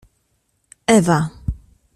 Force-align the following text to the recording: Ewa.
Ewa. 0.95 1.19